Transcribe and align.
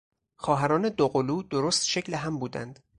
خواهران 0.37 0.89
دوقلو 0.89 1.43
درست 1.43 1.85
شکل 1.85 2.13
هم 2.13 2.39
بودند. 2.39 2.79